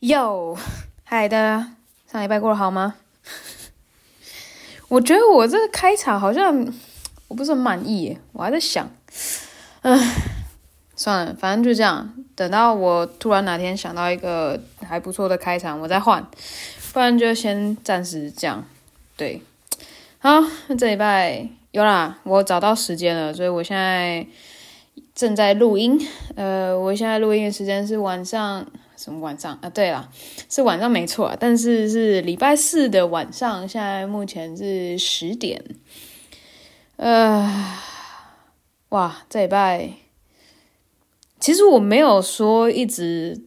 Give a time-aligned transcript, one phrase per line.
[0.00, 0.56] 哟，
[1.02, 1.72] 嗨大家，
[2.06, 2.94] 上礼拜过得好吗？
[4.86, 6.72] 我觉得我这个开场好像
[7.26, 8.88] 我不是很满意，我还在想，
[9.82, 9.98] 唉，
[10.94, 12.14] 算了，反正就这样。
[12.36, 16.24] 等到我突然哪天想到一个还不错的开场，我再换，
[16.92, 18.64] 不然就先暂时这样。
[19.16, 19.42] 对，
[20.20, 24.24] 好，那这礼拜有啦，我找到时间了，所以我现在
[25.12, 25.98] 正在录音。
[26.36, 28.64] 呃，我现在录音的时间是晚上。
[28.98, 29.70] 什么晚上啊？
[29.70, 30.10] 对了，
[30.50, 35.64] 是晚上没错，但是是礼拜四的晚上，现在目前是十点。
[36.96, 37.78] 呃，
[38.88, 39.90] 哇，这礼拜
[41.38, 43.40] 其实我没有说一直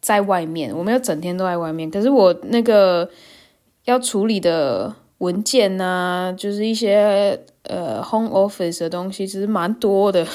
[0.00, 3.08] 在外面，我没有整天都在外面，可是我那个
[3.84, 10.26] 要处理的文件呐、啊，就是一些呃 home office 的东西，其实蛮多的，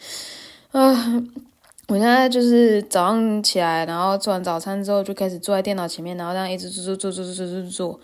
[0.72, 1.22] 啊、
[1.90, 8.00] 我现在就是早上起来，然后做完早餐之后就开始坐在电脑前面，然后这样一直做做做做做做做做，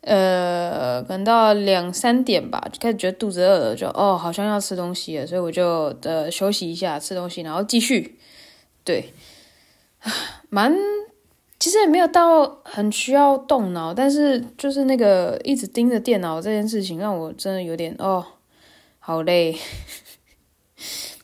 [0.00, 8.18] 呃，可能到两三点吧，就开始觉得肚子饿了，就哦，好像要吃东西了，所以我就呃休息一下，吃东西，然后继续。
[8.82, 9.12] 对，
[10.50, 10.74] 蛮
[11.60, 18.26] 其实也没有到很需要动脑，但是就是那个一直盯着电脑这件事情，让我真的有点哦，
[18.98, 19.56] 好累。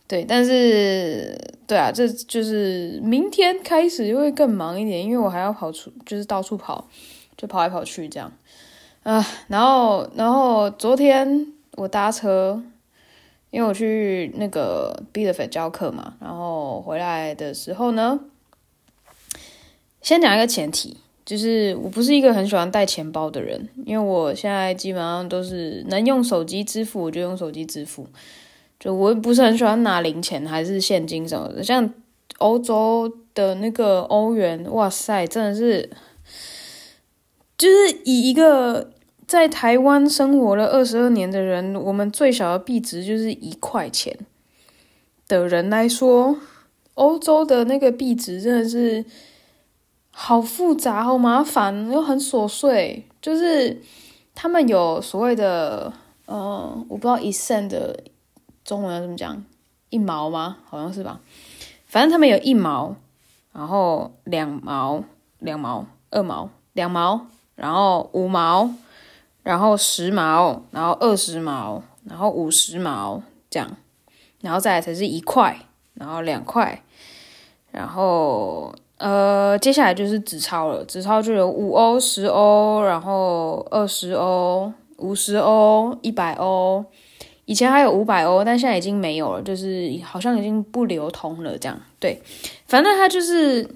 [0.08, 1.36] 对，但是
[1.66, 6.88] 对啊，这就是明天开始就会更忙一点，因为我还要跑出，就是到处跑，
[7.36, 8.32] 就跑来跑去这样。
[9.02, 12.62] 啊、然后然后昨天我搭车，
[13.50, 18.20] 因为我去那个 Bielefeld 教课嘛，然后回来的时候呢，
[20.00, 28.06] 先讲一个前提，就是我不是一个很喜欢带钱包的人，因为我现在基本上都是能用手机支付，我就用手机支付。
[28.78, 31.90] 就我不是很喜欢拿零钱还是现金什么的，像
[32.38, 35.88] 欧洲的那个欧元，哇塞，真的是，
[37.56, 38.90] 就是以一个
[39.26, 44.14] 在台湾生活了二十二年的人，我们最小的币值就是一块钱
[45.26, 46.36] 的人来说，
[46.94, 49.02] 欧洲的那个币值真的是
[50.10, 53.80] 好复杂、好麻烦又很琐碎，就是
[54.34, 55.90] 他们有所谓的，
[56.26, 57.98] 嗯、呃，我不知道一 cent 的。
[58.66, 59.44] 中文要怎么讲？
[59.90, 60.56] 一毛吗？
[60.68, 61.20] 好像是吧。
[61.86, 62.96] 反正他们有一毛，
[63.52, 65.04] 然后两毛、
[65.38, 68.68] 两毛、二毛、两毛，然后五毛，
[69.44, 73.70] 然后十毛，然后二十毛，然后五十毛这样，
[74.40, 75.56] 然后再来才是一块，
[75.94, 76.82] 然后两块，
[77.70, 80.84] 然后呃，接下来就是纸钞了。
[80.84, 86.84] 纸钞就有五欧、十欧，然后二十欧、五十欧、一百欧。
[87.46, 91.56] 以前还有五百欧，但现在已经没有了，就是好像已经不流通了。
[91.56, 92.20] 这样对，
[92.66, 93.68] 反正它就是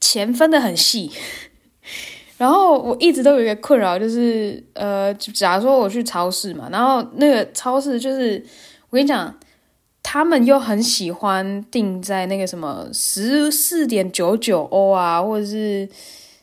[0.00, 1.10] 钱分得很细。
[2.38, 8.44] 然后我一直都有一个困扰，就是呃，假如说我去超市嘛，然后那个超市就是
[8.90, 9.32] 我跟你讲，
[10.02, 15.88] 他们又很喜欢定在那个什么十四点九九欧啊，或者是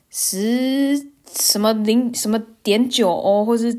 [0.09, 0.97] 十
[1.37, 3.77] 什么零什么点九欧，或是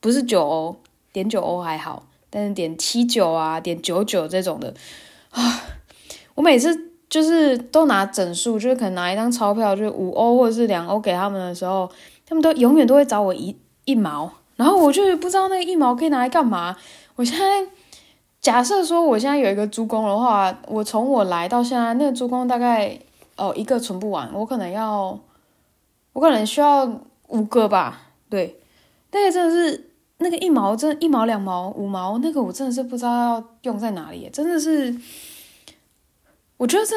[0.00, 0.79] 不是九欧。
[1.12, 4.72] 点九欧还好，但是点七九啊，点九九这种的
[5.30, 5.62] 啊，
[6.36, 11.90] 我每次就是都拿整数，就是可能拿一张钞票，就是五欧或者是两欧给他们的时候，
[12.24, 16.76] 他们都永远都会找我一一毛，然后我就不知道那个一毛可以拿来干嘛。
[17.16, 17.44] 我现在
[18.40, 22.96] 假设说我现在有一个猪公的话，我从我来到现在，那个猪公大概
[23.36, 25.18] 哦一个存不完，我可能要
[26.12, 26.88] 我可能需要
[27.26, 28.60] 五个吧，对，
[29.10, 29.89] 那个真的是。
[30.22, 34.94] 那个一毛，真，一毛两毛五毛，那个我真的是不知道要用在哪里，真的是，
[36.58, 36.94] 我觉得这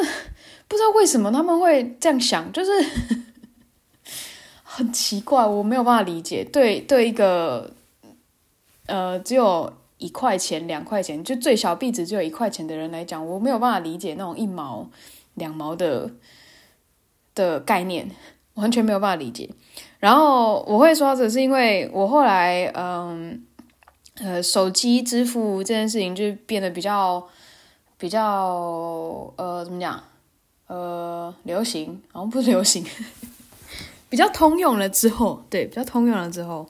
[0.68, 2.72] 不知道为什么他们会这样想，就是
[4.64, 6.44] 很奇怪，我没有办法理解。
[6.44, 7.72] 对，对一个
[8.88, 14.90] 呃只有一块钱、两块钱，就最小币值只有一块钱的人来讲，我没有办法理解那种一毛、
[15.36, 16.12] 两毛的
[17.34, 18.12] 的概念，
[18.56, 19.50] 完全没有办法理解。
[20.04, 23.42] 然后我会说这是因为我后来嗯
[24.16, 27.26] 呃手机支付这件事情就变得比较
[27.98, 30.04] 比较呃怎么讲
[30.68, 32.84] 呃流行，好像不流行，
[34.10, 36.68] 比较通用了之后，对，比较通用了之后，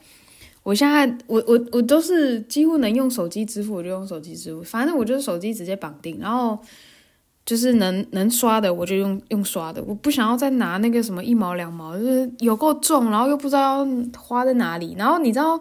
[0.62, 6.60] 我现在我我我都是几乎能用手机支付，我就用手机支付，反正我就是手机直接绑定，然后。
[7.46, 9.84] 就是能能刷的，我就用用刷的。
[9.84, 13.86] 我不想要再拿那个什么一毛两毛，就是有够重，然后又不知道
[14.18, 14.96] 花在哪里。
[14.98, 15.60] 然后你知道，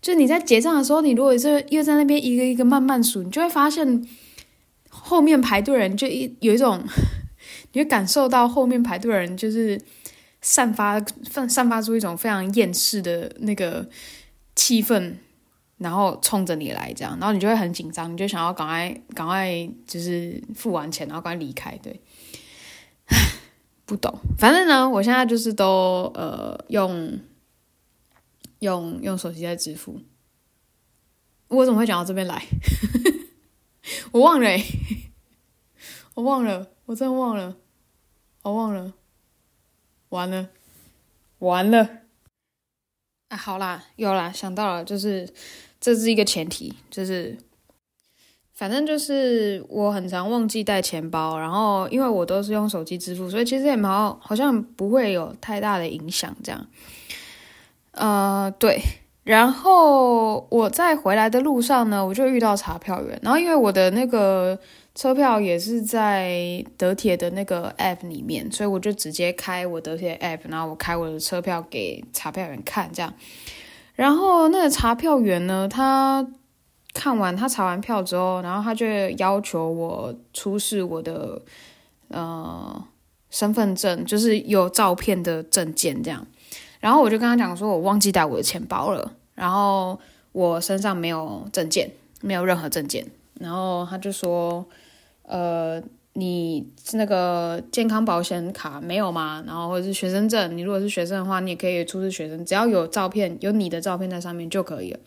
[0.00, 4.06] 就你在结账的时候，你如果是又在那边一个一个慢慢数，你就会发现
[4.88, 6.80] 后面排队人就一有一种，
[7.72, 9.80] 你会感受到后面排队人就是
[10.40, 13.88] 散发散散发出一种非常厌世的那个
[14.54, 15.14] 气氛，
[15.78, 21.76] 然后冲着你来这样，然后你就会很紧张，你就想要赶快赶快就是付完钱，然后赶快离开。
[21.82, 22.00] 对，
[23.84, 27.18] 不懂，反正呢，我现在就是都呃用
[28.60, 30.00] 用用手机在支付。
[31.48, 32.42] 我怎么会讲到这边来？
[34.12, 34.64] 我忘了、欸，
[36.14, 37.56] 我忘了，我真的忘了，
[38.42, 38.94] 我忘了，
[40.08, 40.48] 完了，
[41.40, 42.03] 完了。
[43.36, 45.28] 好啦，有啦，想到了，就是
[45.80, 47.36] 这是一个前提，就是
[48.52, 56.66] 反正就是我很常忘记带钱包，然后因为我都是用手机支付，所以其实也没有，好像不会有太大的影响，这样。
[57.92, 58.80] 呃，对。
[59.24, 63.18] 然后我在回来的路上呢，我就遇到查票员。
[63.22, 64.58] 然后因为我的那个
[64.94, 73.12] 车票也是在德铁的那个 app 里面，所以我就直接开我德铁 app，然后我开我的车票给查票员看，这样。
[73.94, 76.24] 然后那个查票员呢，他
[76.92, 78.86] 看完他查完票之后，然后他就
[79.18, 81.42] 要求我出示我的
[82.08, 82.84] 呃
[83.30, 86.24] 身份证，就是有照片的证件这样。
[86.78, 89.98] 然后我就跟他讲说，我忘记带我的钱包了，然后
[90.30, 91.90] 我身上没有证件，
[92.20, 93.04] 没有任何证件。
[93.40, 94.64] 然后他就说，
[95.24, 95.82] 呃，
[96.14, 99.42] 你那个健康保险卡没有吗？
[99.46, 105.00] 然后或者是学生证，你如果是学生的话，你也可以出示学生，只要有照片，有你的照片在上面就可以了。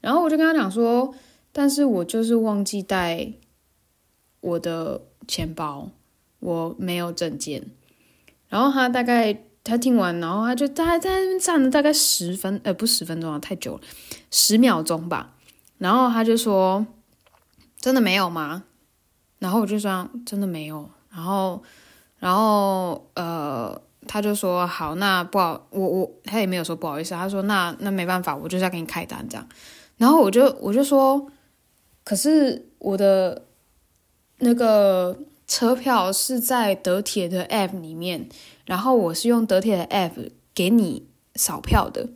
[0.00, 1.14] 然后我就跟他讲说，
[1.52, 3.32] 但是我就是忘记带
[4.40, 5.90] 我的钱包，
[6.40, 7.66] 我没有证件。
[8.48, 9.42] 然后他大概。
[9.68, 13.80] 他听完，然后他就他在那边站了大概十分，呃，不十分钟啊，太久了，
[14.30, 15.34] 十秒钟吧。
[15.78, 16.86] 然后他就说
[17.76, 18.62] ：“真的没有吗？”
[19.38, 21.62] 然后我就说：“真的没有。”然后，
[22.18, 29.46] 然后，呃，他就说：“好，那不好，我我他也没有说不好意思，他说那那没办法，我就是要给你开单这样。”
[29.98, 31.30] 然后我就我就说
[32.04, 33.44] ：“可是我的
[34.38, 38.28] 那个车票是在德铁的 app 里面。”
[38.66, 41.06] 然后我是用德铁的 app 给你
[41.36, 42.08] 扫票的，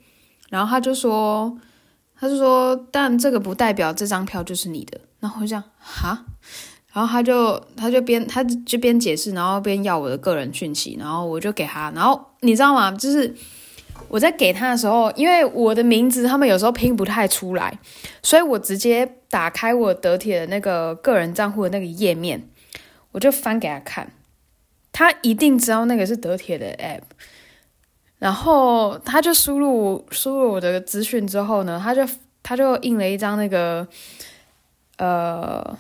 [0.48, 1.56] 然后他就说，
[2.16, 5.00] 他就说，但这个不代表这张票就是你的。
[5.20, 6.24] 然后我就这样哈，
[6.92, 12.90] 然后他就他就边他就边解释，然后边要我的个人讯息，然后我就给他，然后你知道吗？
[12.92, 13.34] 就是
[14.08, 17.78] 我在给他的时候，因为我的名字他们有时候拼不太出来，
[18.22, 22.48] 所以我直接打开我德铁的那个个人账户的那个页面，
[23.12, 24.10] 我就翻给他看。
[24.92, 27.02] 他一定知道那个是德铁的 app，
[28.18, 32.02] 然后他就输入输入我的资讯之后呢，他就
[32.42, 33.86] 他就印了一张那个
[34.98, 35.78] 呃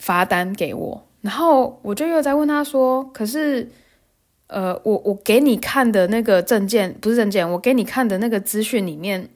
[0.00, 3.70] 罚单给我，然后我就又在问他说，可是
[4.48, 9.28] 呃我我给你看的那个证件不是证件，我给你看的那个资讯里面，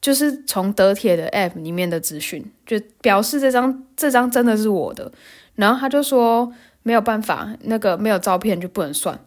[0.00, 5.10] 就是从德铁的 app 里面的资讯，就表示这张这张真的是我的，
[5.54, 6.52] 然后他就说。
[6.82, 9.20] 没有办法，那个没有照片就不能算。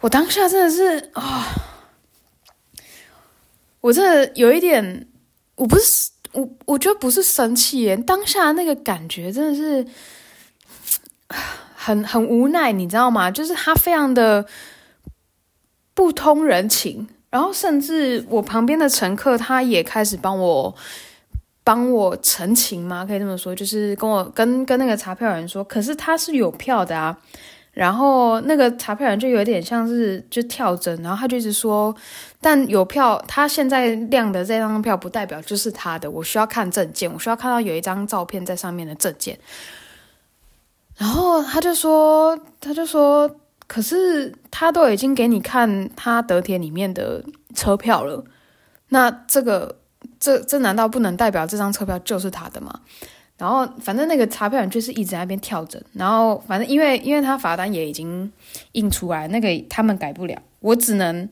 [0.00, 1.46] 我当下真的是啊、
[3.80, 5.06] 我这有一点，
[5.54, 9.86] 我不是我，我觉得不是生气耶，当下那个感觉真的是
[11.74, 13.30] 很很无奈，你知道吗？
[13.30, 14.46] 就是他非常的
[15.94, 20.74] 不通人情，然后甚至我旁边的乘客他也开始帮我。
[21.66, 23.06] 帮我陈情吗？
[23.06, 27.18] 可以这么说，就是跟我跟跟那个查票人说，可是他是有票的啊。
[27.74, 31.94] 然后那个查票员就有点像是就跳针，然后他就一直说，
[32.40, 39.38] 但有票，他现在亮的这张票不代表就是他的，我需要看证件，我需要看到有一张照片在上面的证件。
[40.96, 43.28] 然后他就说，他就说，
[43.66, 47.22] 可是他都已经给你看他德铁里面的
[47.54, 48.24] 车票了，
[48.88, 49.76] 那这个。
[50.20, 52.80] 这这难道不能代表这张车票就是他的吗？
[53.36, 58.32] 然后反正那个查票员就是一直在那边跳着，然后反正因为因为他罚单也已经
[58.72, 61.28] 印出来，那个他们改不了，我只能，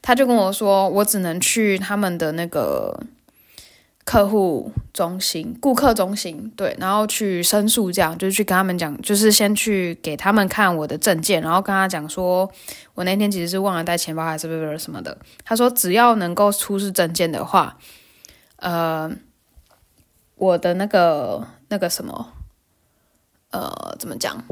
[0.00, 3.02] 他就跟我说，我只能去他们的那个
[4.04, 12.48] 客户中心、顾客中心，对，然后去申诉，这样就是去跟他们讲，就是先去给他们看我的证件，然后跟他讲说
[12.94, 17.76] 我那天其实是忘了带钱包还是不是什么的，他说只要能够出示证件的话。
[18.62, 19.10] 呃，
[20.40, 22.32] 我的那个那个什么，
[23.50, 24.42] 呃，怎么讲？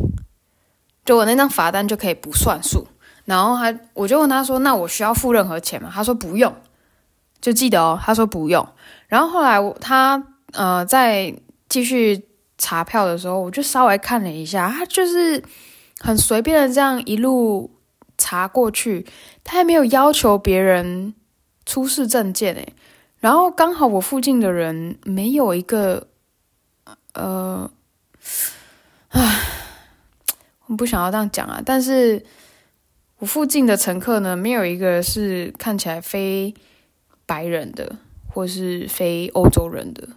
[1.07, 2.87] 就我那张罚单就可以不算数。
[3.25, 6.55] 然后他，我就问他说：“那我需要付任何钱吗？”他说：“不用。”
[7.41, 8.69] 就记得哦，他说不用。
[9.07, 11.35] 然后后来他呃在
[11.71, 12.29] 继续
[12.59, 15.43] 查票的时候，我就稍微看了一下，他就是
[16.01, 17.71] 很随便的这样一路
[18.19, 19.07] 查过去，
[19.43, 21.15] 他还没有要求别人
[21.65, 22.75] 出示证件诶，
[23.21, 26.07] 然后刚好我附近的人没有一个，
[27.15, 27.71] 呃，
[29.09, 29.41] 唉，
[30.67, 32.25] 我不想要这样讲啊，但是
[33.19, 36.55] 我附近的乘客呢，没有一个是看起来非
[37.27, 37.97] 白人的，
[38.33, 40.09] 或是非欧洲人的，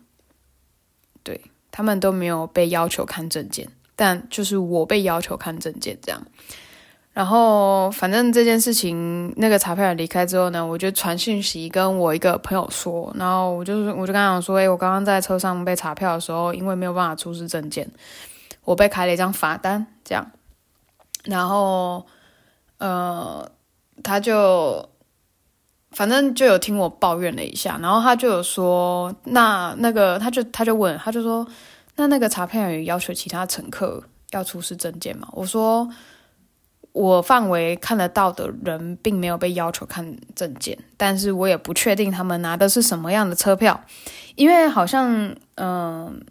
[1.23, 1.41] 对，
[1.71, 6.23] 他们都没有被要求看证件，但就是我被要求看证件这样。
[7.13, 17.89] 然后反正这件事情，那个查票员离开之后呢，我就传讯息跟我一个朋友说，然后我就是我就跟他讲说，哎，我刚刚在车上被查票的时候，因为没有办法出示证件，
[18.63, 20.31] 我被开了一张罚单，这样。
[21.25, 22.05] 然后
[22.77, 23.49] 呃，
[24.03, 24.87] 他就。
[25.93, 31.45] 反正就有听我抱怨了一下，然后他就有说，那那个他就他就问，他就说，
[31.97, 35.27] 那那个查票员要求其他乘客要出示证件吗？
[35.33, 35.85] 我说，
[36.93, 43.83] 我范围看得到的人并没有被要求看证件，但是我也不确定他们拿的是什么样的车票，
[44.35, 46.23] 因为好像，嗯、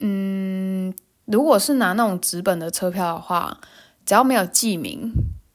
[0.00, 0.94] 嗯，
[1.24, 3.58] 如果是拿那种纸本的车票的话，
[4.04, 5.12] 只要没有记名。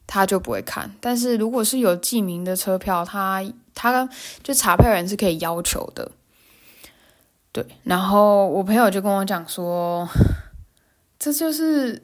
[0.08, 4.08] 他就不会看，但是如果是有记名的车票，他他
[4.44, 6.12] 就查票员是可以要求的，
[7.52, 7.66] 对。
[7.84, 10.08] 然后我朋友就跟我讲说，
[11.18, 12.04] 这就是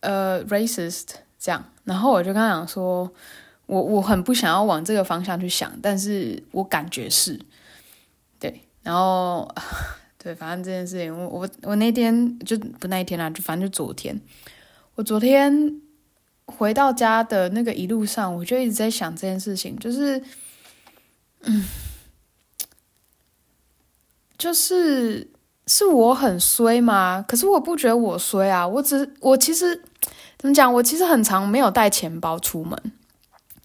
[0.00, 1.06] 呃 racist
[1.38, 1.64] 这样。
[1.84, 3.10] 然后我就跟他讲说，
[3.66, 7.40] 我我很不想要往这个方向去想，但是我感觉是，
[8.38, 8.62] 对。
[8.82, 9.48] 然后
[10.18, 14.20] 对，反正这件事情，我我我那天就不那一天啦，就反正就昨天，
[14.94, 15.80] 我昨天。
[16.50, 20.18] 回到家的那个一路上，我就一直在想这件事情，就是，
[21.42, 21.62] 嗯，
[24.38, 25.28] 就是
[25.68, 27.24] 是我很衰吗？
[27.28, 29.80] 可是我不觉得我衰啊，我只我其实
[30.38, 30.72] 怎么讲？
[30.72, 32.76] 我其实很常没有带钱包出门，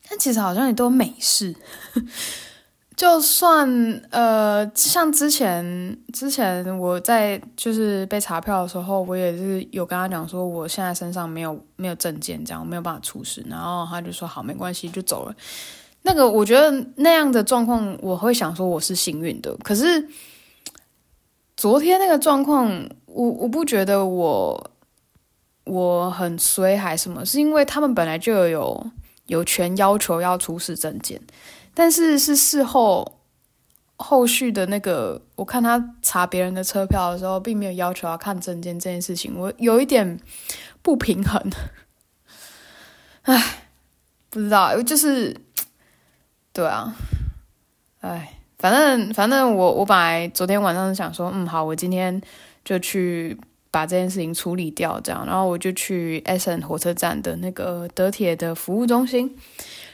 [0.10, 1.56] 但其实好像也都没事。
[2.96, 3.68] 就算
[4.12, 15.36] 呃，像之前之前我在就是被查票的时候，我也是有跟他讲说，我现在身上没有没有证件，这样我没有办法出示，然后他就说好，没关系，就走了。
[16.04, 19.56] 那个我觉得那样的状况，我会想说我是幸运的。
[19.64, 20.08] 可是
[21.63, 22.70] 昨天那个状况，
[23.05, 24.72] 我我不觉得我
[25.63, 28.91] 我很衰还是什么，是因为他们本来就有
[29.27, 31.22] 有权要求要出示证件。
[31.74, 33.20] 但是是事后
[33.96, 40.20] 后续的那个，我看他查别人的车票的时候，并没有要求要看证件这件事情，我有一点
[40.82, 41.41] 不平衡。
[43.24, 43.70] 唉，
[44.29, 45.39] 不知道，就是
[46.51, 46.93] 对啊，
[48.01, 52.22] 唉，反正反正我我本来昨天晚上想说，嗯，好，我今天
[52.63, 53.38] 就去
[53.70, 59.29] 把这件事情处理掉，这样，然后我就去 Essen 火车站的那个德铁的服务中心。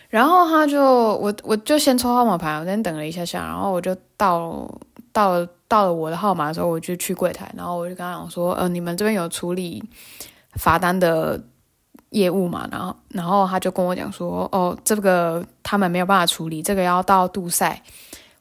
[0.09, 4.69] 然后他就我我就先抽号码牌，我先等了一下下，然后我就到
[5.11, 9.83] 到了到了我的号码的时候，我就去柜台，然后我就跟他讲说，呃，你们这边有处理
[10.53, 11.41] 罚单的
[12.11, 12.69] 业务嘛？
[12.71, 17.81] 然后然后他就跟我讲说，哦，这个他们没有办法处理，这个要到杜塞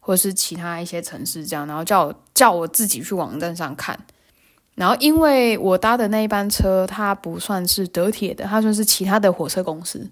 [0.09, 3.95] 或是其他一些城市这样，然后叫我叫我自己去网站上看。
[4.75, 10.11] 然后因为我搭的那一班车，它不算是德铁的，它算是其他的火车公司。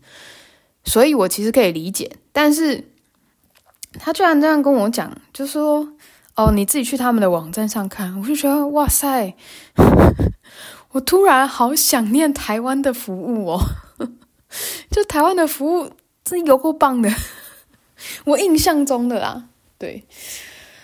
[0.85, 2.85] 所以我其实可以理解，但是
[3.99, 5.89] 他居然这样跟我讲，就说
[6.37, 9.35] ：“哦，你自己去他们的网站上看。”我就觉得哇塞，
[10.93, 13.61] 我突然好想念台湾的服务哦，
[14.93, 15.91] 就台湾的服务
[16.23, 17.11] 真有够棒的，
[18.27, 19.45] 我印象中的啦，
[19.79, 20.05] 对，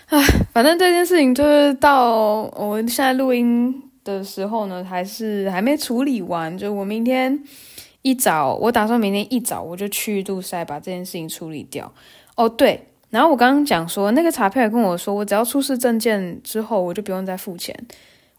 [0.07, 0.21] 唉，
[0.53, 7.43] 反正这件事情就是到我现在录音的时候呢，还是还没处理完，就我明天。
[8.05, 11.89] 一早，我打算明天一早我就去杜塞把这件事情处理掉。
[12.35, 17.73] 哦，对，然后我刚刚讲说，那个查票也跟我说，我只要出示证件之后，我就不用再付钱。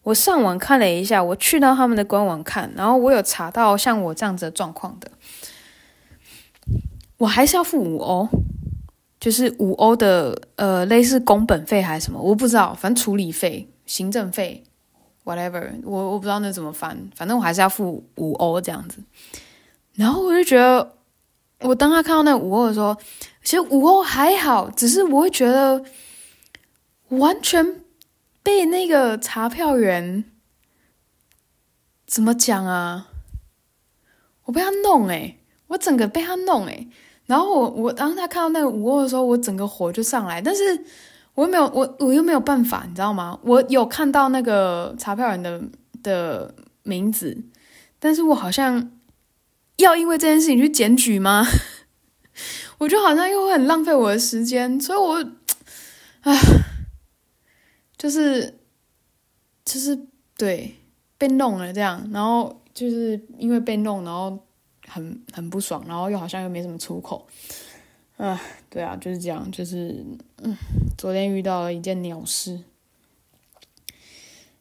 [0.03, 5.11] 我上网看了一下，我去到他们的官网看，然后我有查到像我这样子的状况的，
[7.17, 8.29] 我还是要付五欧，
[9.25, 14.63] 就是五欧的呃类似工本费还是什么，我不知道，反正处理费、行政费
[15.25, 19.03] ，whatever，我我不知道那怎么翻，反正我还是要付五欧这样子。
[19.95, 20.97] 然后我就觉得，
[21.61, 22.95] 我当他看到那五欧的时候，
[23.43, 25.83] 其实五欧还好，只是我会觉得
[27.09, 27.81] 完全
[28.43, 30.23] 被那个查票员
[32.07, 33.09] 怎么讲啊？
[34.45, 35.39] 我被他弄诶，
[35.69, 36.89] 我整个被他弄诶。
[37.27, 40.63] 然后我我当他看到那个五欧的时候，我整个火就上来，但是
[41.35, 43.39] 我又没有我我又没有办法，你知道吗？
[43.43, 45.63] 我有看到那个查票员的
[46.03, 47.37] 的名字。
[47.99, 48.91] 但是我好像
[49.77, 51.47] 要因为这件事情去检举吗？
[52.77, 55.15] 我就好像又会很浪费我的时间，所以我，
[56.21, 56.37] 啊，
[57.97, 58.59] 就是，
[59.65, 59.99] 就是
[60.37, 60.75] 对，
[61.17, 64.44] 被弄了这样，然后就是因为被弄，然后
[64.89, 67.27] 很很不爽，然后又好像又没什么出口，
[68.17, 70.05] 啊，对啊，就是这样，就是，
[70.43, 70.57] 嗯，
[70.97, 72.61] 昨天遇到了一件鸟事，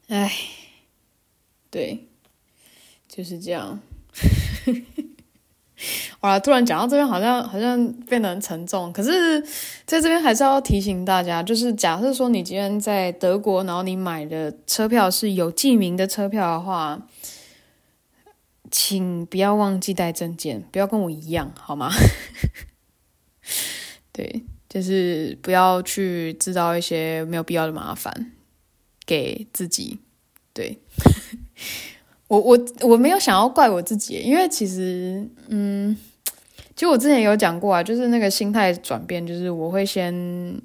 [0.08, 0.32] 哎，
[1.70, 2.08] 对，
[3.08, 3.80] 就是这样。
[6.22, 6.39] 哇！
[6.39, 8.94] 突然讲到这边，好像好像变得很沉重。
[8.94, 9.42] 可是
[9.86, 17.06] 在这边还是要提醒大家，就是假设说你今天在德国，然后你买的车票是有记名的车票的话，
[18.74, 21.92] 请不要忘记带证件，不要跟我一样，好吗？
[24.12, 28.32] 对，就是不要去制造一些没有必要的麻烦
[29.06, 30.00] 给自己。
[30.51, 30.80] 对。
[32.30, 35.96] 我我我没有想要怪我自己，因为其实，嗯，
[36.75, 40.60] 其实我之前有讲过啊，就是那个心态转变，就是我会先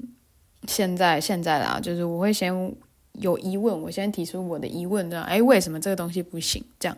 [0.66, 2.74] 现在现在啦，就是我会先
[3.14, 6.64] 有疑问，我先提出我的疑问，这样，哎，为什么这个东西不行？
[6.80, 6.96] 这样，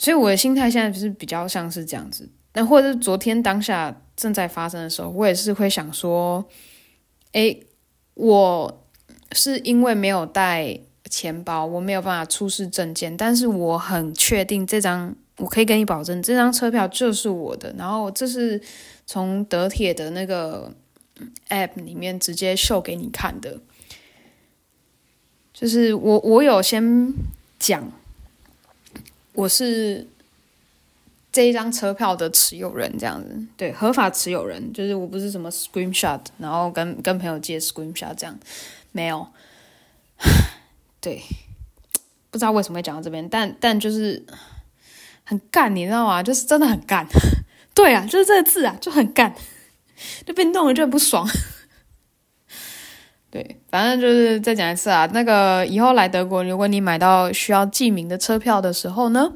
[0.00, 6.42] 所以我的心态现在就是比较像是这样子，那或者是昨天当下正在发生的时候，我也是会想说，
[7.32, 7.54] 哎，
[8.14, 8.86] 我
[9.32, 10.80] 是因为没有带。
[11.08, 17.74] 钱包我没有办法出示证件，但是我很确定这张，我可以跟你保证，这张车票就是我的。
[17.76, 18.60] 然后这是
[19.06, 20.72] 从德铁的那个
[21.48, 23.58] app 里面直接秀给你看的，
[25.52, 27.12] 就是我我有先
[27.58, 27.90] 讲，
[29.40, 30.06] 我是
[31.32, 38.38] 这一张车票的持有人，这样子，对，合法持有人，就是我不是什么 screenshot，然后跟跟朋友借 screenshot 这样，
[38.92, 39.26] 没有。
[41.00, 41.22] 对，
[42.30, 44.22] 不知道为什么会讲到这边，但但就是
[45.24, 46.22] 很干，你知道吗？
[46.22, 47.06] 就是真的很干。
[47.72, 49.34] 对啊，就是这个字啊，就很干，
[50.26, 51.26] 就被弄了就很不爽。
[53.30, 59.32] 对，反正就是再讲一次啊，那个以后来德国，如果你买到需要记名的车票的时候呢，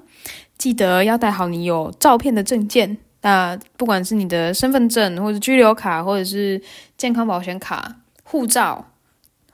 [0.58, 2.98] 记得要带好你有照片的证件。
[3.22, 6.60] 那不管是你的身份证，或者居留卡，或者是
[6.96, 8.90] 健康保险卡、护照。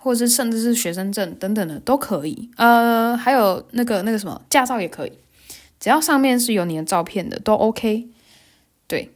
[0.02, 5.12] 或者是甚至是学生证等等的都可以，呃，还有那个那个什么驾照也可以，
[5.78, 8.08] 只要上面是有你的照片的都 OK。
[8.88, 9.10] 对，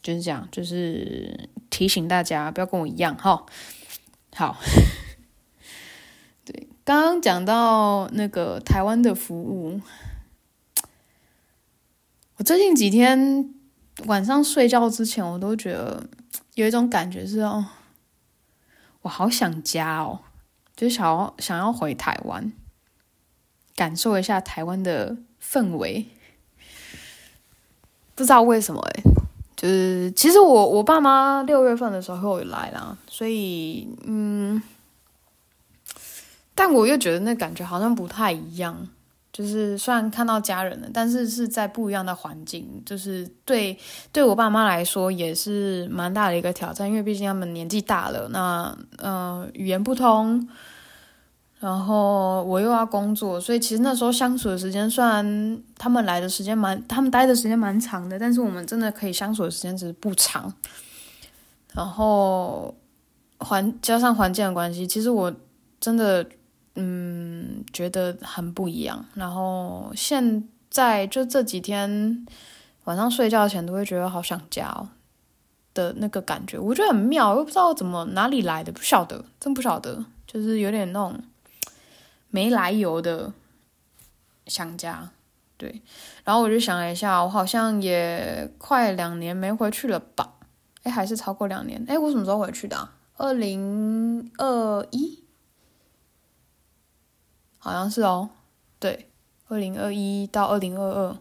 [0.00, 3.44] 就是这样，就是提醒大家不要跟我一样哈。
[4.38, 4.56] 好，
[6.46, 9.80] 对，刚刚讲到那个台湾的服务，
[12.36, 13.52] 我最近几天
[14.06, 16.08] 晚上睡觉之前，我都觉得
[16.54, 17.66] 有一种感觉是哦，
[19.02, 20.20] 我好想家哦。
[20.76, 22.52] 就想要想要回台湾，
[23.74, 26.06] 感受一下台湾的氛围。
[28.14, 29.02] 不知道为什么哎，
[29.60, 34.62] 就是其实我我爸妈六月份的时候会来啦，所以嗯，
[36.54, 38.88] 但我又觉得那感觉好像不太一样。
[39.30, 43.78] 就是虽然看到家人了，但是是在不一样的环境，就是对
[44.10, 50.48] 对我爸妈来说也是蛮大的一个挑战，因为毕竟他们年纪大了，那呃语言不通，
[51.60, 60.52] 然后我又要工作，所以其实那时候相处的时间，虽然他们来的时间蛮，他们待的时间蛮长的，但是我们真的可以相处的时间只是不长。
[61.74, 62.74] 然后
[63.38, 65.32] 环加上环境的关系，其实我
[65.80, 66.26] 真的。
[66.80, 69.04] 嗯，觉得很不一样。
[69.14, 72.24] 然后现在就这几天
[72.84, 74.88] 晚上睡觉前都会觉得好想家哦
[75.74, 81.20] 的那个感觉，我觉得很妙，又不知道怎么哪里来的，不晓得，真不晓得，就是有点那种
[82.30, 83.32] 没来由的
[84.46, 85.10] 想家。
[85.56, 85.82] 对，
[86.24, 90.34] 然后我就想了一下，我好像也快两年没回去了吧？
[90.84, 91.84] 哎，还是超过两年？
[91.88, 92.94] 哎，我什么时候回去的啊？
[93.16, 95.24] 二零二一。
[97.60, 98.30] 好像是哦，
[98.78, 99.10] 对，
[99.48, 101.16] 二零二一到二零二二，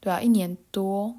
[0.00, 1.14] 对啊，一年多，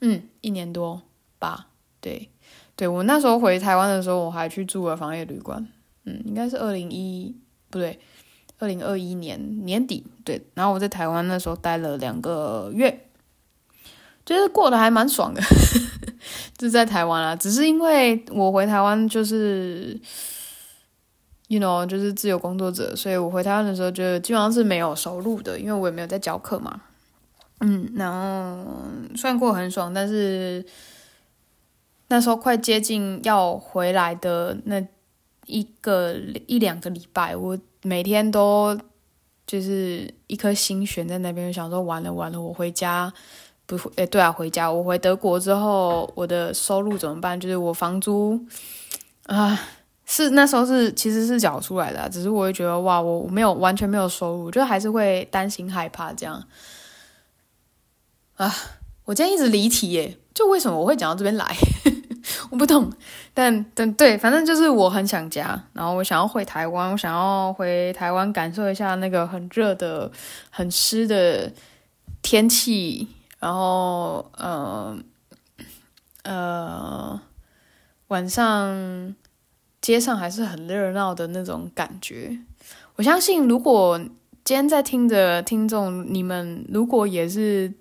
[0.00, 1.00] 嗯，一年多
[1.38, 1.68] 吧，
[2.00, 2.30] 对，
[2.76, 5.66] 对，我那时候回台湾的时候，我还去住了防疫旅馆，
[6.04, 7.39] 嗯，应该是二零一，
[7.70, 7.98] 不对，
[8.58, 13.06] 二零二一年年底，对，然后我在台湾那时候待了两个月，
[14.26, 15.40] 就是过得还蛮爽的，
[16.58, 19.98] 就是在台湾啊，只是因为我回台湾就是。
[21.52, 26.80] You know，就是自由工作者，所以我回台湾的时候就基本上是没有收入的，因为我也没有在教课嘛。
[27.58, 28.84] 嗯，然后
[29.16, 30.64] 虽然过得很爽，但是
[32.06, 34.80] 那时候快接近要回来的那
[35.50, 36.14] 一个
[36.46, 38.78] 一两个礼拜，我每天都
[39.46, 43.12] 就是一颗心悬在那边，想说完了完了，我回家
[43.66, 47.38] 不哎，对啊，回家我回德国之后，我的收入怎么办？
[47.38, 48.40] 就是我房租
[49.26, 49.58] 啊，
[50.06, 56.46] 是那时候是其实是缴出来的，只是我会觉得哇，我没有完全没有收入，就还是会担心害怕这样
[58.36, 58.54] 啊。
[59.06, 61.56] 我今天一直离题耶，就为什么我会讲到这边来？
[62.50, 62.92] 我不懂，
[63.40, 70.12] 但但对，反正就是我很想家，然后我想要回台湾，我想要回台湾感受一下那个很热的、
[70.50, 71.50] 很湿的
[72.20, 74.94] 天气，然后呃
[76.24, 77.18] 呃
[78.08, 79.14] 晚上
[79.80, 82.38] 街上还是很热闹的那种感觉。
[82.96, 83.98] 我相信，如果
[84.44, 87.72] 今天在听的听众，你们如果也是。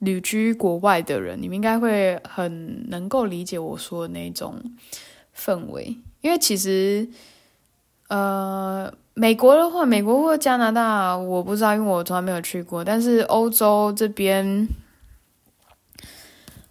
[0.00, 4.60] 旅居国外的人，你们应该会很能够理解我说的那种
[5.34, 7.08] 氛围，因为其实，
[8.08, 12.84] 呃，美国的话，美国或加拿大，我不知道，因为我从来没有去过。
[12.84, 14.68] 但是欧洲这边，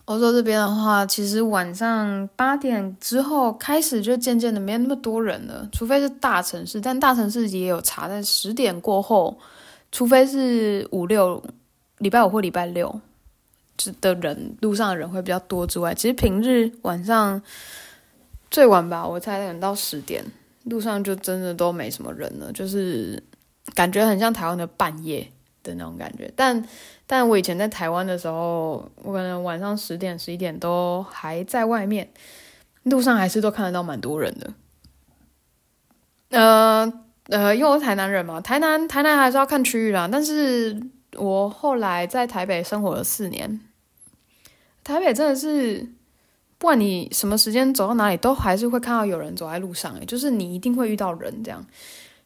[0.05, 9.35] 欧洲这边的话，其实晚上八点之后开始就渐渐的没有那么多人了，除非是大城市，但大城市也有差，但十点过后，
[9.91, 11.43] 除非是五六
[11.97, 13.01] 礼拜五或礼拜六。
[14.01, 17.41] 的人，路上的人会比较多之外，其实平日晚上
[18.49, 20.23] 最晚吧，我猜等到十点，
[20.63, 23.21] 路上就真的都没什么人了，就是
[23.73, 25.27] 感觉很像台湾的半夜
[25.61, 26.31] 的那种感觉。
[26.35, 26.65] 但
[27.05, 32.09] 但我以前在台湾的时候，我可能晚上十点、十一点都还在外面，
[32.83, 34.53] 路上还是都看得到蛮多人的。
[36.29, 36.93] 呃
[37.27, 40.81] 呃，因为我是台南人嘛，台南台南还是要看区域啦，但是。
[41.17, 43.59] 我后来在台北生活了四年，
[44.83, 45.79] 台北真的是，
[46.57, 51.65] 不管你什么时间走到哪里，都还是会看到有人走在路上，诶，就是你一定会遇到人，这样，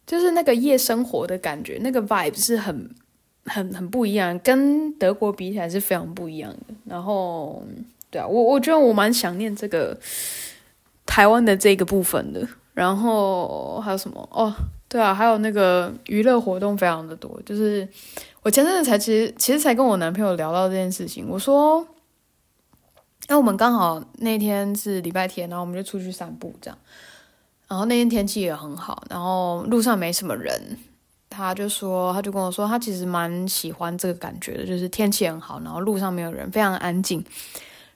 [0.06, 2.94] 就是那个夜生活的感觉，那个 vibe 是很、
[3.46, 6.74] 很、很不一样，跟德国比起来是非常不一样的。
[6.86, 7.64] 然后，
[8.10, 9.98] 对啊，我我觉得我蛮想念这个
[11.06, 12.48] 台湾的这个部分的。
[12.74, 14.30] 然后还有什么？
[14.32, 14.54] 哦，
[14.88, 17.88] 对啊，还有那个娱乐活动非常的多，就是。
[18.42, 21.80] 我前阵子才其实其实才跟我男朋友聊到这件事情，我说，
[23.28, 26.78] 因为我们刚好那天是礼拜天，然后我们就出去散步这样，
[27.68, 30.78] 然后那天天气也很好，然后路上没什么人，
[31.30, 37.24] 他就说，他就跟我说，他其实蛮喜欢这个感觉的，就是天气很好，然后路上没有人，非常安静。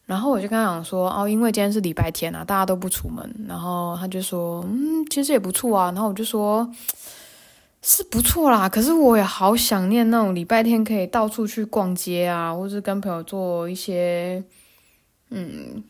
[0.05, 6.69] 然后我就跟他讲说，哦，因为今天是礼拜天啊，大家都不出门，然后他就说，嗯，其实也不错啊，然后我就说。
[7.85, 14.41] 是不错啦，可是我也好想念那种礼拜天可以到处去逛街啊，或是跟朋友做一些，
[15.29, 15.83] 嗯，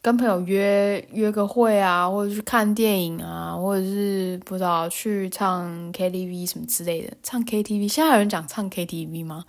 [0.00, 7.14] 跟朋友约约个会啊，或者去看电影啊，或者是不知道去唱 KTV 什么之类的。
[7.22, 9.44] 唱 KTV，现在有人讲唱 KTV 吗？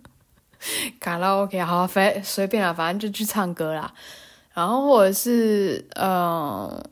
[1.00, 3.90] 卡拉 OK，好，随随便啦，反正就去唱歌啦。
[4.52, 6.84] 然后或者是呃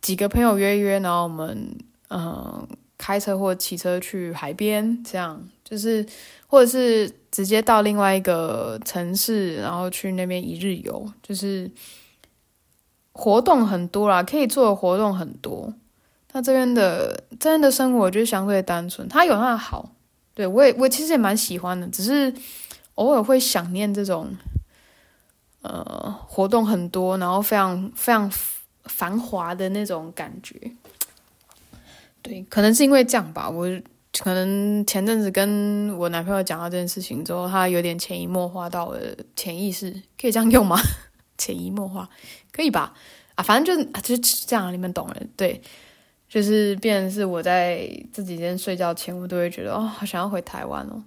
[0.00, 2.66] 几个朋友约约，然后我们嗯。
[3.00, 6.04] 开车或骑车去海边，这样就是，
[6.46, 11.70] 或者是直接到另外一个城市，然后去那边一日游，就是
[13.12, 15.72] 活动很多啦，可以做的活动很多。
[16.32, 19.90] 那这边的这边的生活就相对单纯，它有它的好，
[20.34, 22.30] 对，我也我其实也蛮喜欢的，只是
[22.96, 24.36] 偶尔会想念这种，
[25.62, 28.30] 呃，活动很多，然后非常非常
[28.84, 30.54] 繁华的那种感觉。
[32.22, 33.48] 对，可能是因为这样吧。
[33.48, 33.66] 我
[34.18, 39.00] 可能前阵子跟我男朋友讲到这件事情之后，他有点潜移默化到了
[39.36, 40.76] 潜意识，可以这样用吗？
[41.38, 42.08] 潜移默化
[42.52, 42.92] 可以吧？
[43.36, 45.16] 啊，反正就啊，就是这样，你们懂了。
[45.36, 45.62] 对，
[46.28, 51.02] 就是变是我在这几天睡觉前，我都会觉得哦，好想要回台湾哦。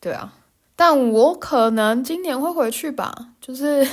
[0.00, 0.32] 对啊，
[0.74, 3.34] 但我可能今年会回去吧。
[3.40, 3.86] 就是，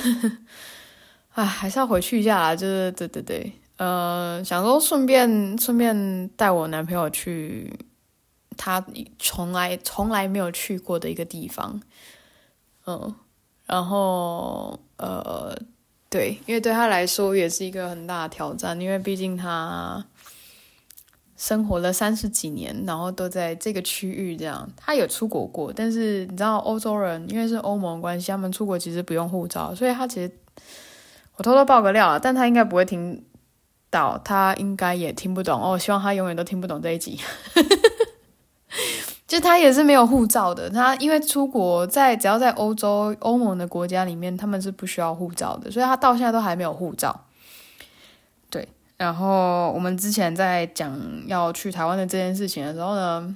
[1.34, 2.56] 哎，还是要回去一下啦。
[2.56, 3.52] 就是，对对对。
[3.76, 7.76] 呃，想说顺便顺便带我男朋友去
[8.56, 8.84] 他
[9.18, 11.80] 从来从来没有去过的一个地方，
[12.86, 13.12] 嗯，
[13.66, 15.52] 然后呃，
[16.08, 20.04] 对，因为对他来说也是一个很大的挑战，因为毕竟他
[21.36, 30.30] 生活了三十几年，然后都在这个区域这样，他有出国过，但是你知道欧洲人因为是欧盟关系，他们出国其实不用护照，所以他其实
[31.34, 33.20] 我偷偷爆个料，但他应该不会听。
[34.24, 37.20] 他应该也听不懂哦，希望他永远都听不懂这一集。
[39.26, 47.24] 就他也是没有护照的，他因为出国在只要在欧洲欧盟的国家里面，他们是不需要护照的，所以他到现在都还没有护照。
[48.50, 53.34] 对，然后我们之前在讲要去台湾的这件事情的时候呢，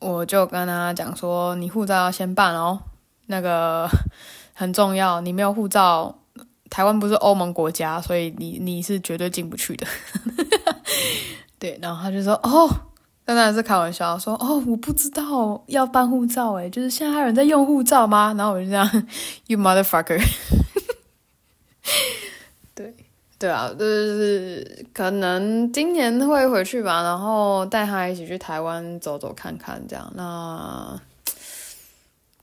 [0.00, 2.80] 我就跟他讲说，你护照要先办哦，
[3.26, 3.88] 那个
[4.54, 6.18] 很重要，你没有护照，
[6.70, 9.86] 台湾不是欧盟国家，所以你你是绝对进不去的。
[11.58, 12.68] 对，然后他就说，哦，
[13.24, 18.34] 当然是开玩笑，说，哦，我不知道要办护照，诶，就是现在还有人在用护照吗？
[18.36, 18.88] 然后我就这样，
[19.48, 20.20] You motherfucker。
[22.74, 22.94] 对
[23.38, 31.00] 对啊，就是可能今年会回去吧，然后带他一起去台湾走走看看，这样那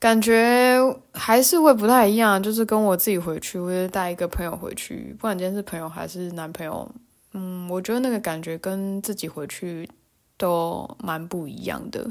[0.04, 0.78] 感觉
[1.14, 2.44] 还是会不太一样。
[2.44, 6.92] 就是跟我自己回去，或者带一个朋友回去，不管今天是朋友还是男朋友，
[7.32, 9.90] 嗯，我觉得那个感觉跟自己回去
[10.36, 12.06] 都蛮不一样的。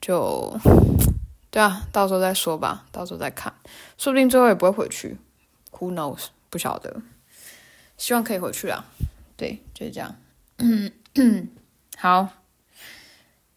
[0.00, 0.58] 就
[1.52, 3.54] 对啊，到时候再说吧，到时候再看，
[3.96, 5.16] 说不定最后也不会回去
[5.70, 6.24] ，Who knows？
[6.50, 7.00] 不晓得。
[7.96, 8.84] 希望可以回去啊，
[9.36, 10.16] 对，就是这样。
[10.58, 11.48] 嗯嗯，
[11.96, 12.28] 好。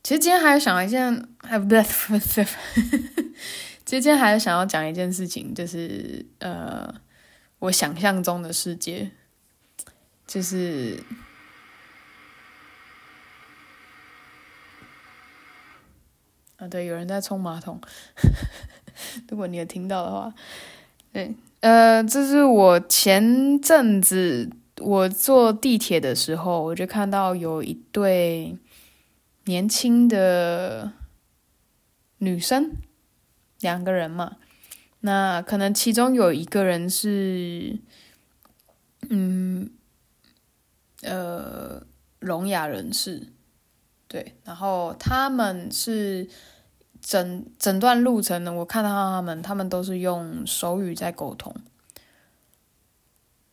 [0.04, 2.48] 其实今天还想一件，还不对，其实
[3.88, 6.94] 今天还是想要讲一件事情，就是呃，
[7.60, 9.10] 我想象中的世界，
[10.28, 11.02] 就是
[16.58, 17.80] 啊，对，有人在冲马桶，
[19.30, 20.34] 如果你有听到的话，
[21.14, 21.34] 对。
[21.62, 24.50] 呃，这是我前阵子
[24.82, 28.58] 我坐地铁的时候，我就看到有一对
[29.46, 30.92] 年轻的
[32.18, 32.76] 女生，
[33.62, 34.38] 两个人嘛。
[35.00, 37.80] 那可能其中有一个人是，
[39.10, 39.70] 嗯，
[41.02, 41.82] 呃，
[42.20, 43.32] 聋哑人士，
[44.08, 46.30] 对，然后他们是。
[47.00, 51.56] 整整段路程呢，我看到他们，他们都是用手语在沟通。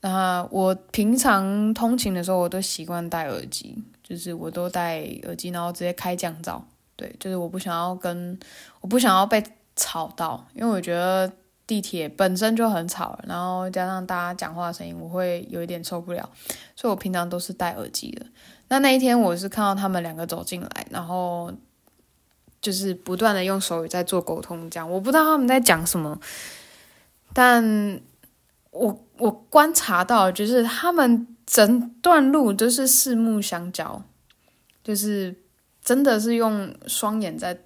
[0.00, 6.60] 那我平常通勤的时候，我都习惯戴耳机，就是我都戴耳机，然后直接开降噪。
[6.96, 8.36] 对，就是我不想要跟，
[8.80, 9.40] 我不想要被
[9.76, 11.32] 吵到，因为我觉得
[11.66, 16.28] 地铁本身就很吵，然后加上大家讲话的声音，我会有一点受不了，
[16.76, 18.26] 所以我平常都是戴耳机的。
[18.68, 21.52] 那那一天我是看到他们两个走进来，然后。
[22.60, 26.18] 就是不断的用手语在做沟通，这样我不知道他们在讲什么，
[27.34, 28.00] 但
[28.70, 34.02] 我我观察到，就是他们整段路都是四目相交，
[34.82, 35.36] 就是
[35.84, 37.63] 真的是用双眼在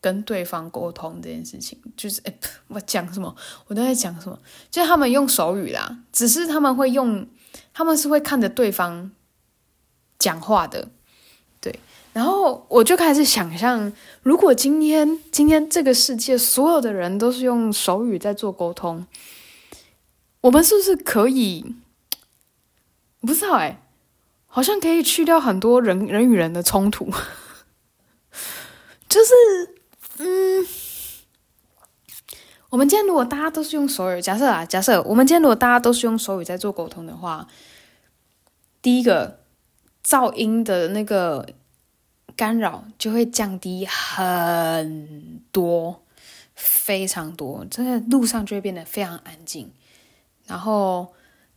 [0.00, 1.78] 跟对方沟通这件事情。
[1.96, 2.34] 就是哎，
[2.68, 3.34] 我讲什么，
[3.66, 4.38] 我都在讲什么，
[4.70, 7.26] 就他们用手语啦，只是他们会用，
[7.72, 9.10] 他们是会看着对方
[10.18, 10.88] 讲话的。
[11.60, 11.78] 对
[12.12, 19.06] 然后我就开始想象，如果今天今天这个世界所有的人都是用手语在做沟通，
[20.40, 21.76] 我们是不是可以？
[23.20, 23.82] 不知道哎，
[24.46, 27.12] 好像可以去掉很多人人与人的冲突。
[29.06, 29.79] 就是，
[30.20, 30.66] 嗯，
[32.68, 37.48] 我们今天如果大家都是用手语，假设啊，假设我们今天如果大家都是用手语在做沟通的话，
[38.80, 39.40] 第一个
[40.04, 41.46] 噪音的那个。
[42.36, 46.02] 干扰就会降低很多，
[46.54, 49.70] 非常多，真的路上就会变得非常安静。
[50.46, 51.12] 然后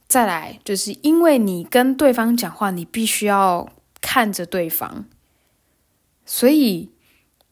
[0.10, 3.71] 再来，就是因为你跟对方讲话，你必须要
[4.02, 5.06] 看着对方，
[6.26, 6.89] 所以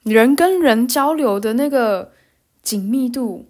[0.03, 2.11] 人跟人交流的那个
[2.61, 3.49] 紧密度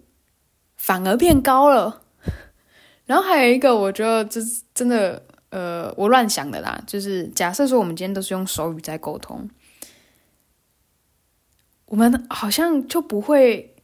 [0.76, 2.02] 反而变高了。
[3.06, 4.40] 然后还有一个，我觉得这
[4.74, 9.48] 真的，呃，我乱想的啦，就是假设说我们今天都是用手语在沟通。
[11.86, 13.74] 我们好像就不会，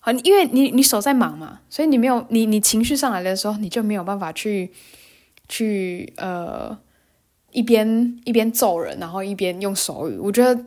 [0.00, 4.72] 好，因为你你手在忙嘛，所以你没有你你情绪上来的时候，你就没有办法去
[5.48, 6.78] 去呃
[7.50, 10.16] 一边一边揍人，然后一边用手语。
[10.16, 10.64] 我觉得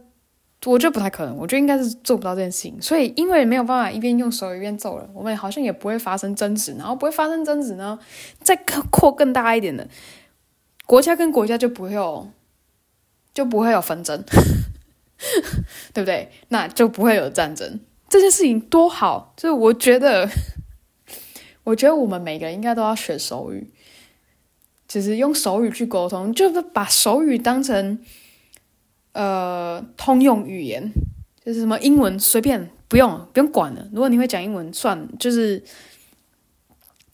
[0.66, 2.82] 我觉得不太可能，我觉得应该是做不到这件事情。
[2.82, 7.98] 所以因为没有办法一边用手语一边揍人，我们好像也不会发生争执，然后不会发生争执呢，
[8.42, 8.56] 再
[8.92, 9.88] 扩更大一点的
[10.86, 12.30] 国家跟国家就不会有
[13.34, 14.24] 就不会有纷争。
[15.94, 16.32] 对不对？
[16.48, 17.82] 那就不会有战争。
[18.08, 20.30] 这件事情多好，就是我觉得，
[21.66, 23.70] 我觉得我们每个人应该都要学手语，
[24.88, 28.00] 就是用手语去沟通，就是把手语当成
[29.14, 30.92] 呃通用语言，
[31.44, 33.88] 就是什么英文随便不用不用管了。
[33.92, 35.64] 如果你会讲英文，算就是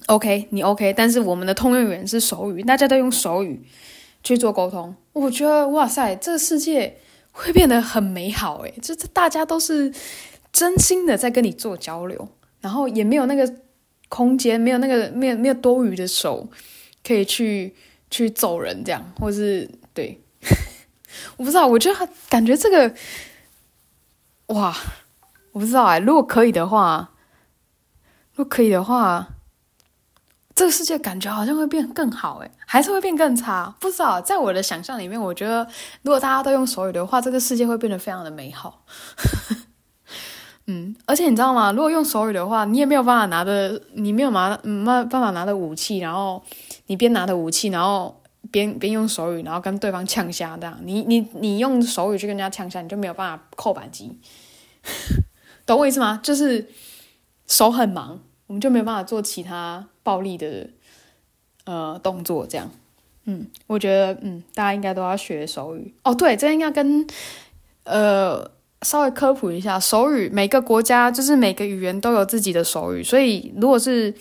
[0.07, 0.93] OK，你 OK。
[0.93, 3.61] 但是我们的通用语言是手语，大家都用手语
[4.23, 4.95] 去做沟通。
[5.13, 6.97] 我觉得哇塞，这个世界。
[7.37, 9.93] 会变得很美好诶，就是大家都是
[10.53, 12.29] 真心的在跟你做交流，
[12.61, 13.55] 然后也没有那个
[14.07, 16.47] 空间，没有那个没有没有多余的手
[17.05, 17.75] 可以去
[18.09, 20.17] 去揍人这样，或是对，
[21.37, 22.93] 我不知道，我觉得感觉这个，
[24.47, 24.75] 哇，
[25.51, 27.11] 我不知道哎，如果可以的话，
[28.33, 29.27] 如果可以的话，
[30.53, 33.75] 这个世界感觉好像会变更好哎，还是会变更差？
[33.79, 35.67] 不知道，在我的想象里面，我觉得
[36.01, 38.85] 如果大家都用手语的话，这个世界会变得非常的美好。
[40.67, 41.71] 嗯，而且你知道吗？
[41.71, 46.41] 如果用手语的话，你也没有办法拿着，你没有拿，没办法拿着武器，然后
[46.87, 50.79] 你边拿着武器，然后边边用手语，然后跟对方呛下这样。
[50.83, 54.17] 你你你用手语去跟人家呛下，你就没有办法扣扳机，
[55.65, 56.19] 懂我意思吗？
[56.23, 56.67] 就是
[57.47, 60.69] 手很忙，我们就没有办法做其他暴力的
[61.65, 62.69] 呃动作这样。
[63.25, 66.13] 嗯，我觉得嗯，大家应该都要学手语哦。
[66.13, 67.07] 对，这应该跟
[67.83, 68.51] 呃。
[68.81, 74.13] 稍微科普一下，手语每个国家就是每个语言都有自己的手语，所以如果是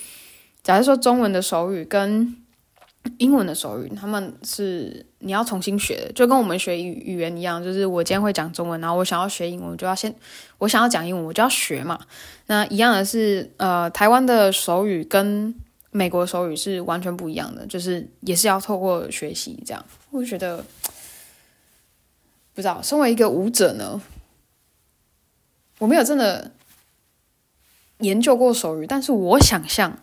[0.62, 2.34] 假如说中文的手语跟
[3.18, 10.14] 英文的手语，他们是你要重新学的，就跟我们学语语言一样，就是我今天会讲中文，然后我想要学英文，就要先
[10.58, 11.98] 我想要讲英文，我就要学嘛。
[12.46, 15.54] 那一样的是，呃，台湾的手语跟
[15.90, 19.84] 美国手语是完全不一样的，就是也是要透过学习这样。
[20.10, 20.64] 我觉得
[22.54, 24.00] 不知道，身为一个舞者呢。
[25.78, 26.52] 我没有真的
[27.98, 29.98] 研究过手语，但是我想象，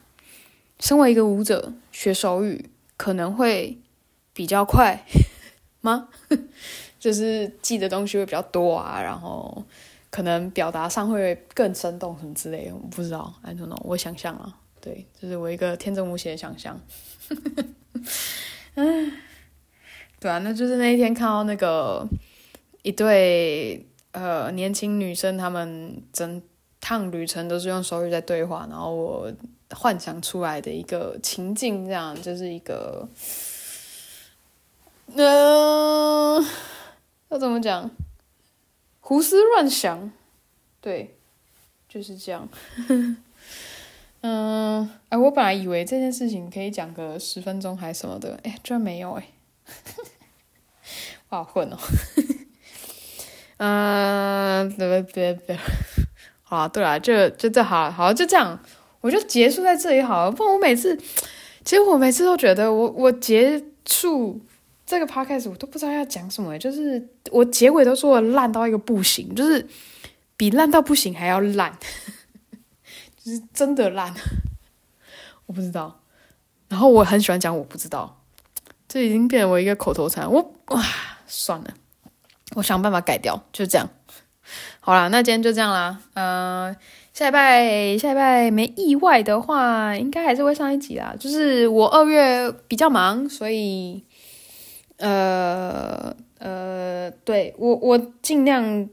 [0.80, 2.70] 身为一个舞者学手语
[3.02, 3.76] 可能会
[4.32, 5.04] 比较快
[5.82, 6.08] 吗？
[7.00, 9.64] 就是记的东西会比较多啊，然后
[10.12, 16.80] 可能表达上会更生动什么之类的，我不知道，I don't know，我想象啊，对，就是我一个天真无邪的想象。
[18.76, 19.12] 嗯，
[20.22, 22.08] 对啊，那就是那一天看到那个
[22.84, 23.88] 一对。
[24.14, 26.42] 呃，年轻女生她们整
[26.82, 29.32] 趟旅程都是用手语在对话，然后我
[29.76, 33.08] 幻想出来的一个情境，这样就是一个，
[35.16, 36.46] 嗯、呃，
[37.30, 37.90] 要怎么讲？
[39.00, 40.12] 胡思乱想，
[40.80, 41.18] 对，
[41.90, 42.48] 就是这样。
[44.22, 49.28] 嗯， 哎，我本来以为这件事情可以讲个十分钟还什么的，哎，居然没有，哎，
[51.30, 51.78] 我好混哦。
[53.58, 55.58] 嗯， 对对对，
[56.44, 58.60] 好，对了，就就这好，好就这样，
[59.02, 60.32] 我就结束在这里好了。
[60.32, 60.96] 不然我每次，
[61.66, 64.40] 其实我每次都觉得我，我结束
[64.86, 69.68] 这个 podcast 我都不知道要讲什么，就是我结尾都说我烂到一个不行，就是
[70.38, 71.78] 比烂到不行还要烂，
[73.24, 74.14] 就是真的烂，
[75.48, 76.00] 我不知道。
[76.70, 78.24] 然后我很喜欢讲我不知道，
[78.88, 80.32] 这已经变成我一个口头禅。
[80.32, 80.84] 我哇，
[81.28, 81.74] 算了。
[82.56, 83.90] 我想办法改掉，就这样。
[84.82, 86.00] 好啦，那今天就这样啦。
[86.16, 86.76] 嗯、
[87.14, 91.14] 下礼拜下礼拜没意外的话，应该还是会上一集啦。
[91.20, 94.02] 就是我二月比较忙，所以
[94.98, 98.88] 呃呃，对，我我尽量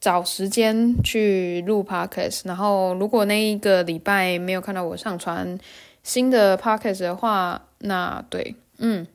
[0.00, 2.42] 找时间去录 podcast。
[2.44, 5.58] 然后如果那一个礼拜没有看到我上传
[6.02, 9.06] 新的 podcast 的话，那对，嗯，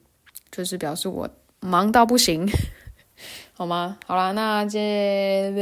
[0.50, 2.48] 就是表示我忙到不行。
[3.62, 3.96] 好吗？
[4.08, 5.54] 好啦，那接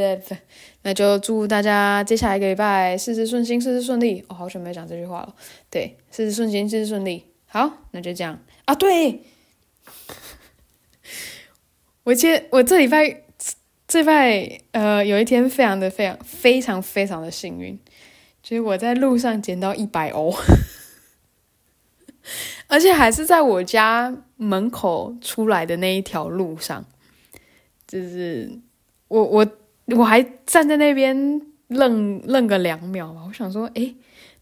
[0.84, 4.24] 那就祝大家接下来一个礼拜事事顺心，事事顺利。
[4.30, 5.36] 哦，好久没讲这句话了。
[5.70, 7.26] 对，事事顺心，事事顺利。
[7.48, 8.74] 好，那就这样啊。
[8.74, 9.26] 对，
[12.06, 13.24] 我接我这礼拜
[13.86, 17.78] 这礼拜呃有一天非常的非常非常非常的幸运，
[18.42, 20.34] 就是我在路上捡到一百欧，
[22.68, 26.86] 而且还是在我家门口出来的那一条路上。
[27.89, 28.47] 就是
[29.08, 29.47] 我我
[29.97, 33.95] 我还站在那边愣愣个两秒吧，我想说，诶，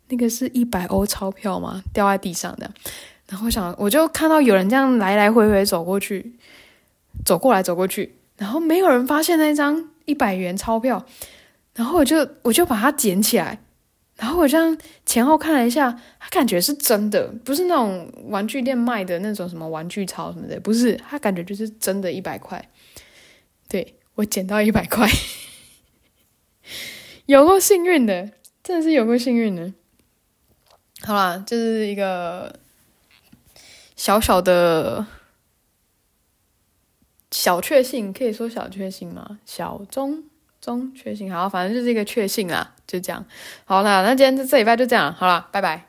[0.10, 1.82] 那个是一百欧钞票吗？
[1.94, 2.70] 掉在地上的，
[3.30, 6.34] 然后想我就看到有人这样来来回回走过去，
[7.24, 11.06] 走过来走过去，然后没有人发现那张一百元钞票，
[11.74, 13.58] 然后我就我就把它捡起来，
[14.18, 22.62] 然后我这样前后看了一下，它感觉是真的，不是那种玩具店卖的那种什么玩具钞什么的，不是，它感觉就是真的一百块。
[23.70, 25.10] 对，我捡到一百块，
[27.28, 28.32] 有够幸运的，
[28.64, 29.74] 真的是有够幸运的。
[31.02, 32.60] 好啦，这、就是一个
[33.96, 35.06] 小小的
[37.32, 39.40] 小确幸，可以说小确幸吗？
[39.46, 40.24] 小中
[40.60, 43.26] 中确幸，好，反正就是一个确幸啦，就这样。
[43.66, 45.88] 好啦，那今天这这礼拜就这样，好啦，拜拜。